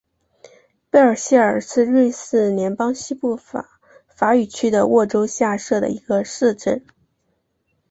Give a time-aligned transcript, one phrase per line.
[0.89, 3.37] 贝尔谢尔是瑞士联邦西部
[4.17, 6.83] 法语区的沃州下设的一个市镇。